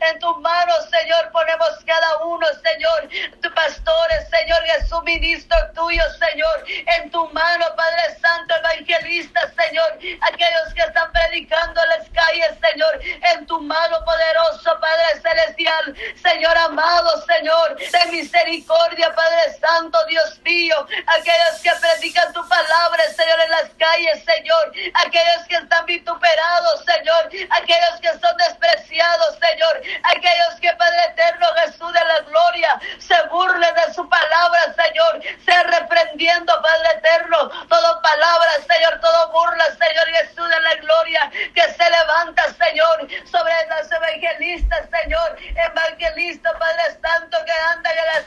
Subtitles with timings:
[0.00, 3.08] En tus manos, Señor, ponemos cada uno, Señor.
[3.40, 6.64] Tu pastores, Señor, Jesús, ministro tuyo, Señor.
[6.96, 9.98] En tu mano, Padre Santo, evangelista, Señor.
[10.20, 13.00] Aquellos que están predicando en las calles, Señor.
[13.34, 15.96] En tu mano poderoso, Padre Celestial.
[16.22, 17.76] Señor amado, Señor.
[17.76, 20.86] De misericordia, Padre Santo, Dios mío.
[21.06, 24.72] Aquellos que predican tu palabra, Señor, en las calles, Señor.
[24.94, 27.30] Aquellos que están vituperados, Señor.
[27.50, 29.82] Aquellos que son despreciados, Señor.
[30.04, 35.22] Aquellos que, Padre eterno, Jesús de la gloria, se burlen de su palabra, Señor.
[35.44, 41.62] Se reprendiendo, Padre eterno, todo palabra, Señor, todo burla, Señor Jesús de la gloria, que
[41.62, 45.36] se levanta, Señor, sobre las evangelistas, Señor.
[45.56, 48.24] Evangelista, Padre Santo, que anda en las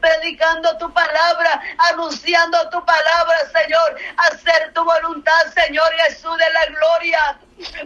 [0.00, 3.98] predicando tu palabra, anunciando tu palabra, Señor.
[4.16, 7.38] Hacer tu voluntad, Señor Jesús de la gloria.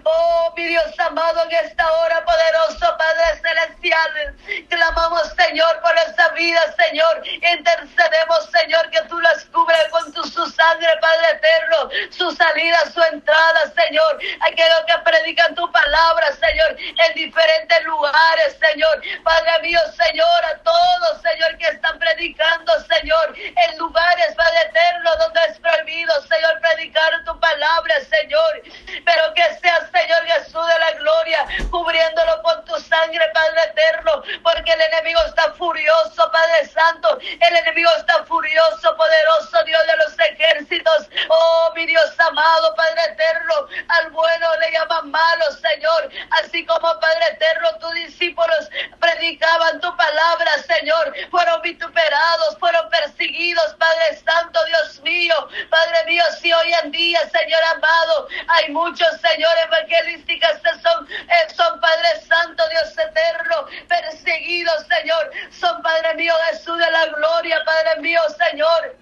[0.04, 4.36] Oh, mi Dios amado, en esta hora poderoso, Padre Celestial,
[4.68, 7.22] clamamos, Señor, por esta vida, Señor.
[7.26, 13.02] Intercedemos, Señor, que tú las cubres con tu, su sangre, Padre eterno, su salida, su
[13.02, 14.18] entrada, Señor.
[14.40, 19.02] Aquellos que predican tu palabra, Señor, en diferentes lugares, Señor.
[19.22, 25.40] Padre mío, Señor, a todos, Señor, que están predicando, Señor, en lugares, Padre eterno, donde
[25.50, 28.62] es prohibido, Señor, predicar tu palabra, Señor.
[29.04, 34.72] Pero que sea, Señor Jesús de la gloria, cubriéndolo con tu sangre, Padre eterno, porque
[34.72, 41.08] el enemigo está furioso, Padre Santo, el enemigo está furioso, poderoso Dios de los ejércitos,
[41.28, 47.26] oh mi Dios amado, Padre eterno, al bueno le llaman malo, Señor, así como Padre
[47.32, 55.34] eterno, tus discípulos predicaban tu palabra, Señor, fueron vituperados, fueron perseguidos, Padre Santo, Dios mío,
[55.70, 61.54] Padre mío, si hoy en día, Señor amado, hay muchos, Señor, evangelísticas que son, eh,
[61.54, 68.00] son Padre Santo, Dios eterno, perseguidos, Señor, son Padre mío, Jesús de la gloria, Padre
[68.00, 68.96] mío, Señor.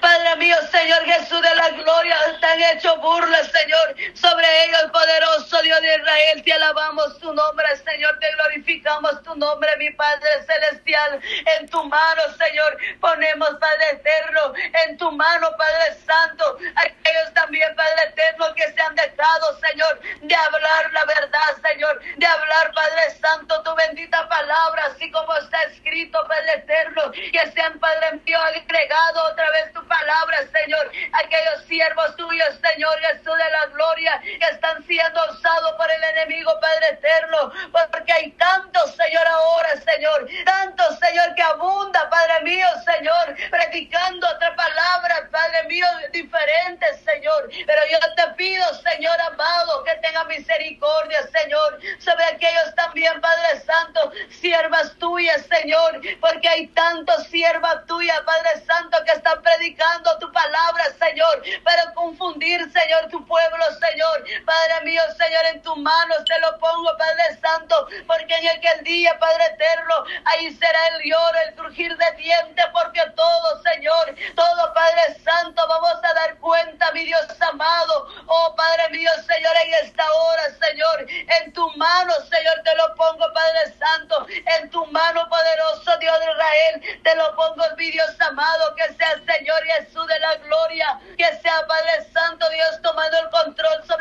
[0.00, 5.60] Padre mío, Señor Jesús de la gloria, te han hecho burlas, Señor, sobre ellos, poderoso
[5.62, 6.42] Dios de Israel.
[6.44, 11.20] Te alabamos tu nombre, Señor, te glorificamos tu nombre, mi Padre celestial.
[11.58, 14.52] En tu mano, Señor, ponemos, Padre eterno,
[14.86, 20.34] en tu mano, Padre santo, aquellos también, Padre eterno, que se han dejado, Señor, de
[20.34, 26.24] hablar la verdad, Señor, de hablar, Padre santo, tu bendita palabra, así como está escrito,
[26.28, 30.90] Padre eterno, que sean, Padre mío, agregado otra vez tu palabra, Señor.
[31.12, 36.52] Aquellos siervos tuyos, Señor Jesús de la gloria, que están siendo usados por el enemigo,
[36.60, 37.52] Padre eterno,
[37.90, 44.54] porque hay tantos, Señor, ahora, Señor, tantos, Señor, que abunda, Padre mío, Señor, predicando otra
[44.54, 45.28] palabra,
[45.66, 47.50] mío, diferentes, Señor.
[47.66, 54.12] Pero yo te pido, Señor amado, que tenga misericordia, Señor, sobre aquellos también, Padre Santo,
[54.30, 60.84] siervas tuyas, Señor, porque hay tantos siervas tuyas, Padre Santo, que están predicando tu palabra,
[60.98, 64.24] Señor, para confundir, Señor, tu pueblo, Señor.
[64.44, 69.18] Padre mío, Señor, en tus manos te lo pongo, Padre Santo, porque en aquel día,
[69.18, 75.14] Padre eterno, ahí será el lloro, el crujir de dientes, porque todo, Señor, todo, Padre
[75.24, 78.08] Santo, vamos a dar cuenta, mi Dios amado.
[78.26, 83.32] Oh, Padre mío, Señor, en esta hora, Señor, en tu mano, Señor, te lo pongo,
[83.32, 88.74] Padre Santo, en tu mano poderoso, Dios de Israel, te lo pongo, mi Dios amado,
[88.74, 93.84] que sea Señor Jesús de la gloria, que sea Padre Santo Dios tomando el control
[93.86, 93.93] sobre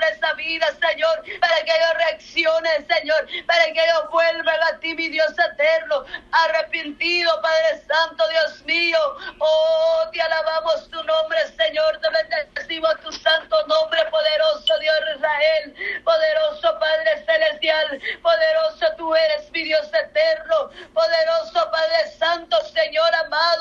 [0.44, 6.04] Señor, para que ellos reaccionen, Señor, para que ellos vuelvan a ti, mi Dios eterno,
[6.32, 9.00] arrepentido, Padre Santo, Dios mío.
[9.40, 16.80] Oh, te alabamos tu nombre, Señor, te bendecimos tu santo nombre, poderoso Dios Israel, poderoso
[16.80, 23.53] Padre celestial, poderoso tú eres, mi Dios eterno, poderoso Padre Santo, Señor amado,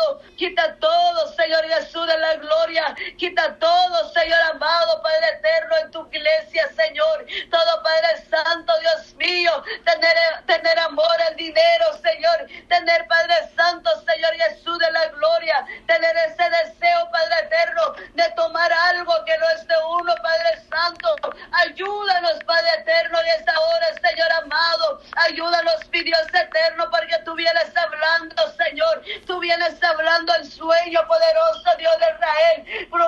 [25.32, 29.02] ayúdalos, mi Dios eterno, porque tú vienes hablando, Señor.
[29.26, 32.88] Tú vienes hablando el sueño, poderoso Dios de Israel.
[32.90, 32.98] Tú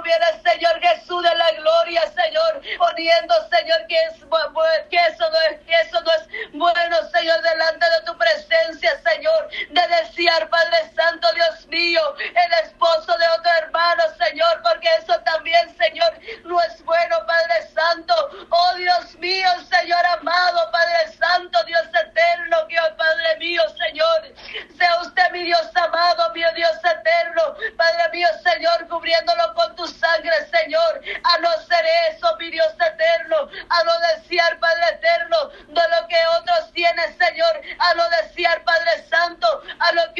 [0.42, 4.14] Señor Jesús, de la gloria, Señor, poniendo, Señor, que, es,
[4.90, 9.48] que eso no es, que eso no es bueno, Señor, delante de tu presencia, Señor,
[9.70, 15.76] de desear, Padre Santo, Dios mío, el esposo de otro hermano, Señor, porque eso también,
[15.76, 16.13] Señor,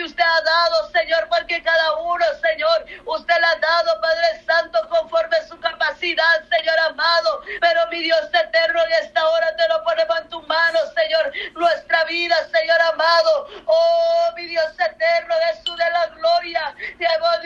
[0.04, 5.36] usted ha dado, Señor, porque cada uno, Señor, usted le ha dado, Padre Santo, conforme
[5.48, 5.58] su
[5.92, 10.78] Señor amado, pero mi Dios eterno, en esta hora te lo ponemos en tu mano,
[10.94, 16.74] Señor, nuestra vida, Señor amado, oh, mi Dios eterno, Jesús de la gloria,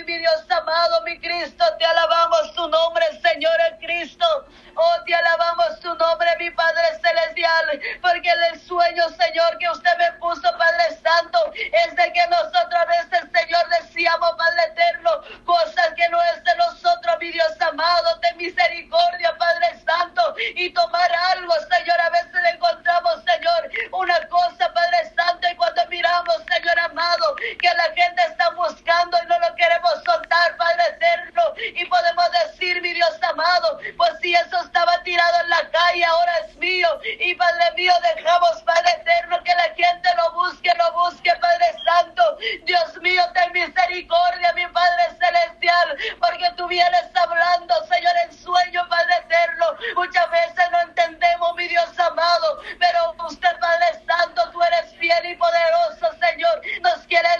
[0.07, 4.47] mi Dios amado, mi Cristo, te alabamos tu nombre, Señor en Cristo,
[4.77, 10.13] oh, te alabamos tu nombre, mi Padre celestial, porque el sueño, Señor, que usted me
[10.13, 15.11] puso, Padre Santo, es de que nosotros veces, Señor, decíamos, Padre eterno,
[15.45, 16.78] cosas que no es de nosotros,
[17.19, 23.71] mi Dios amado, de misericordia, Padre Santo, y tomar algo, Señor, a veces encontramos, Señor,
[23.93, 29.27] una cosa, Padre Santo, y cuando miramos, Señor amado, que la gente está buscando y
[29.27, 34.61] no lo queremos soltar, Padre eterno, y podemos decir, mi Dios amado, pues si eso
[34.63, 36.89] estaba tirado en la calle, ahora es mío,
[37.21, 42.39] y Padre mío, dejamos, Padre eterno, que la gente lo busque, lo busque, Padre Santo,
[42.65, 49.15] Dios mío, ten misericordia, mi Padre celestial, porque tú vienes hablando, Señor, en sueño, Padre
[49.25, 55.27] eterno, muchas veces no entendemos, mi Dios amado, pero usted, Padre Santo, tú eres fiel
[55.27, 56.61] y poderoso, Señor,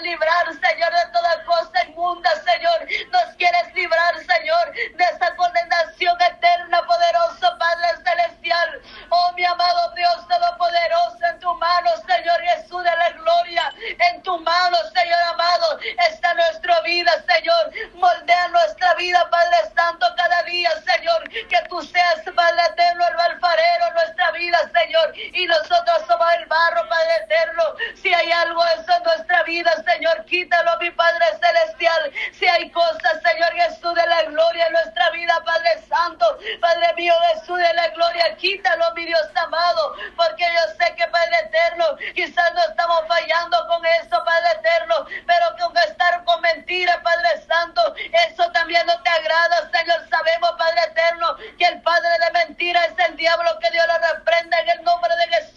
[0.09, 5.35] nos quieres librar, Señor, de toda cosa inmunda, Señor, nos quieres librar, Señor, de esa
[5.35, 12.83] condenación eterna, poderoso, Padre celestial, oh, mi amado Dios Todopoderoso, en tu mano, Señor Jesús
[12.83, 13.73] de la gloria,
[14.11, 15.79] en tu mano, Señor amado,
[16.09, 22.21] está nuestra vida, Señor, moldea nuestra vida, Padre Santo, cada día, Señor, que tú seas,
[22.35, 27.63] Padre eterno, el alfarero, nuestra vida, Señor, y nosotros somos el barro, Padre eterno,
[28.01, 33.21] si hay algo eso en nuestra vida, Señor, quítalo, mi Padre celestial, si hay cosas,
[33.21, 37.89] Señor Jesús de la gloria en nuestra vida, Padre Santo, Padre mío, Jesús de la
[37.89, 43.57] gloria, quítalo, mi Dios amado, porque yo sé que, Padre eterno, quizás no estamos fallando
[43.67, 47.93] con eso, Padre eterno, pero con estar con mentiras, Padre Santo,
[48.29, 50.08] eso también no te agrada, Señor,
[51.59, 55.13] que el Padre de mentira es el diablo, que Dios lo reprenda en el nombre
[55.17, 55.48] de Jesús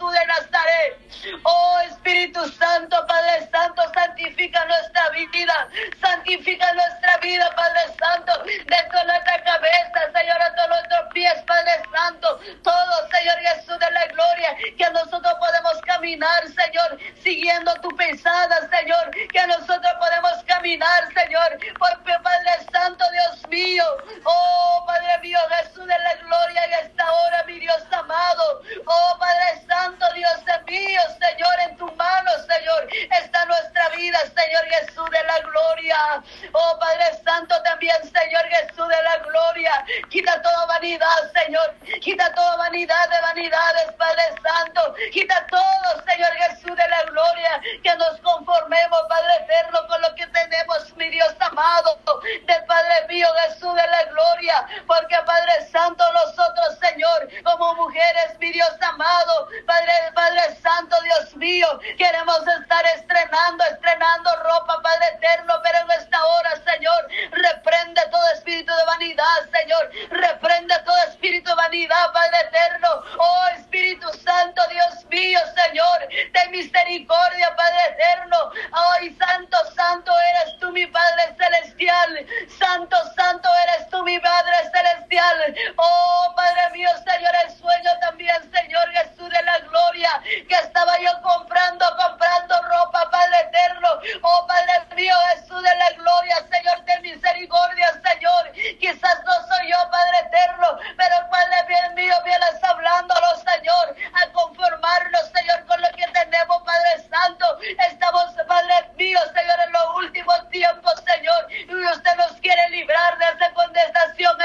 [16.55, 23.85] Señor, siguiendo tu pisada, Señor, que nosotros podemos caminar, Señor, porque Padre Santo, Dios mío,
[24.25, 29.67] oh Padre mío, Jesús de la gloria, en esta hora, mi Dios amado, oh Padre
[29.69, 32.89] Santo, Dios mío, Señor, en tu mano, Señor,
[33.21, 36.23] está nuestra vida, Señor Jesús de la gloria,
[36.53, 42.57] oh Padre Santo, también, Señor Jesús de la gloria, quita toda vanidad, Señor, quita toda
[42.57, 49.01] vanidad de vanidades, Padre Santo, quita todo, Señor Jesús de la gloria, que nos conformemos,
[49.09, 51.99] Padre eterno, con lo que tenemos, mi Dios amado,
[52.47, 58.53] del Padre mío, Jesús de la gloria, porque Padre Santo, nosotros, Señor, como mujeres, mi
[58.53, 65.79] Dios amado, Padre, Padre Santo, Dios mío, queremos estar estrenando, estrenando ropa, Padre eterno, pero
[65.79, 72.13] en esta hora, Señor, reprende todo espíritu de vanidad, Señor, reprende todo espíritu de vanidad,
[72.13, 78.37] Padre eterno, oh Espíritu Santo, Dios mío, Señor, ten misericordia, Padre eterno,
[78.73, 82.27] ay, Santo, Santo eres tú, mi Padre celestial,
[82.59, 88.91] Santo, Santo eres tú, mi Padre celestial, oh Padre mío, Señor, el sueño también, Señor
[88.93, 93.89] Jesús de la gloria, que estaba yo comprando, comprando ropa, Padre eterno,
[94.23, 99.77] oh Padre mío, Jesús de la gloria, Señor, ten misericordia, Señor, quizás no soy yo,
[99.91, 106.07] Padre eterno, pero Padre bien mío, vienes hablándolo, Señor, a conformarnos, Señor, con lo que
[106.13, 107.59] tenemos, Padre Santo,
[107.91, 113.25] estamos, Padre mío, Señor, en los últimos tiempos, Señor, y usted nos quiere librar de
[113.25, 114.37] esa condenación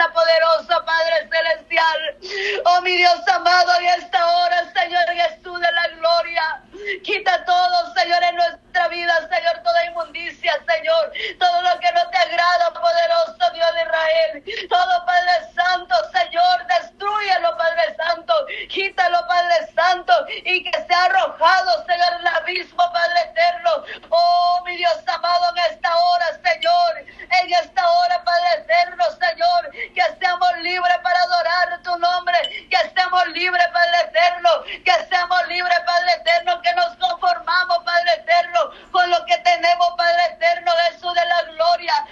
[0.00, 2.16] eterna, poderosa, Padre celestial,
[2.64, 6.62] oh mi Dios amado, en esta hora, Señor Jesús de la gloria,
[7.04, 12.16] quita todo, Señor, en nuestra vida, Señor, toda inmundicia, Señor, todo lo que no te
[12.16, 18.34] agrada, poderoso Dios de Israel, todo Padre Santo, Señor, destruyelo, Padre Santo,
[18.68, 23.70] quítalo, Padre Santo, y que sea arrojado, Señor, en el abismo, Padre eterno,
[24.10, 26.98] oh mi Dios amado, en esta hora, Señor,
[27.42, 32.38] en esta hora, Padre eterno, Señor, que seamos libres para adorar tu nombre,
[32.70, 34.50] que seamos libres, Padre eterno,
[34.84, 40.24] que seamos libres, Padre eterno, que nos conformamos, Padre eterno, con lo que tenemos, Padre
[40.32, 42.06] eterno, Jesús de la gloria,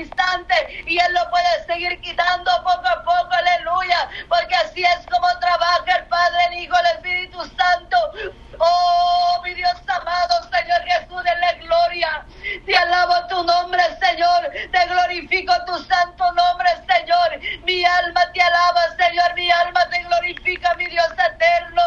[0.00, 0.54] instante
[0.86, 5.96] y Él lo puede seguir quitando poco a poco, aleluya, porque así es como trabaja
[5.98, 7.96] el Padre, el Hijo, el Espíritu Santo.
[8.58, 12.26] Oh, mi Dios amado, Señor Jesús de la gloria.
[12.66, 14.50] Te alabo tu nombre, Señor.
[14.70, 17.40] Te glorifico tu santo nombre, Señor.
[17.64, 19.34] Mi alma te alaba, Señor.
[19.34, 21.82] Mi alma te glorifica, mi Dios eterno.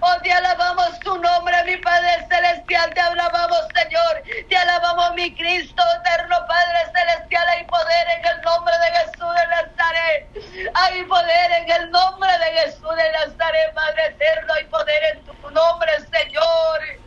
[0.00, 2.92] Oh, te alabamos tu nombre, mi Padre celestial.
[2.94, 4.22] Te alabamos, Señor.
[4.48, 7.48] Te alabamos, mi Cristo, eterno Padre celestial.
[7.48, 10.72] Hay poder en el nombre de Jesús de Nazaret.
[10.74, 14.52] Hay poder en el nombre de Jesús de Nazaret, Padre eterno.
[14.54, 17.02] Hay poder en tu nombre, Señor.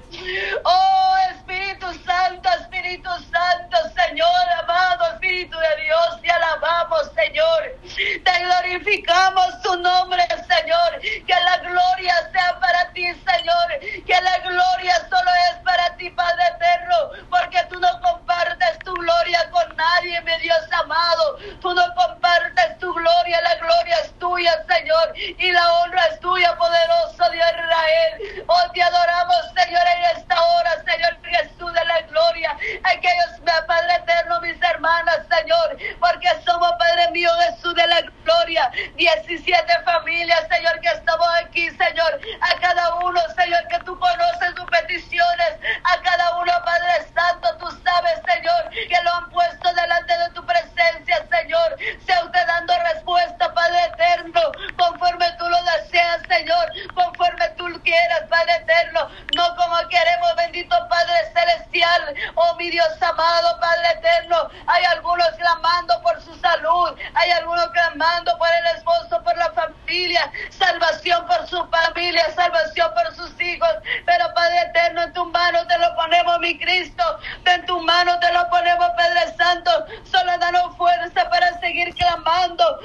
[0.63, 7.79] Oh Espíritu Santo, Espíritu Santo, Señor amado, Espíritu de Dios, te alabamos, Señor.
[8.23, 10.99] Te glorificamos tu nombre, Señor.
[11.01, 13.79] Que la gloria sea para ti, Señor.
[14.05, 19.49] Que la gloria solo es para ti, Padre eterno, porque tú no compartes tu gloria
[19.51, 21.37] con nadie, mi Dios amado.
[21.61, 26.55] Tú no compartes tu gloria, la gloria es tuya, Señor, y la honra es tuya,
[26.55, 28.43] poderoso Dios Israel.
[28.47, 32.57] Oh, te adoramos, Señor, en esta hora, Señor Jesús de la gloria.
[32.83, 38.69] Aquellos, Padre eterno, mis hermanas, Señor, porque somos, Padre mío, Jesús de la gloria.
[38.97, 42.19] 17 familias, Señor, que estamos aquí, Señor.
[42.41, 45.51] A cada uno, Señor, que tú conoces sus peticiones.
[45.85, 50.45] A cada uno, Padre Santo, tú sabes, Señor, que lo han puesto delante de tu
[50.45, 51.77] presencia, Señor.
[52.05, 54.41] Sea usted dando respuesta, Padre eterno,
[54.77, 61.31] conforme tú lo deseas, Señor, conforme tú quieras, Padre eterno, no como queremos, bendito Padre
[61.33, 64.49] celestial, oh mi Dios amado, Padre eterno.
[64.67, 70.31] Hay algunos clamando por su salud, hay algunos clamando por el esposo, por la familia,
[70.49, 73.69] salvación por su familia, salvación por sus hijos.
[74.05, 77.03] Pero Padre eterno, en tu mano te lo ponemos, mi Cristo,
[77.45, 79.71] en tu mano te lo ponemos, Padre Santo.
[80.03, 82.79] Solo danos fuerza para seguir clamando,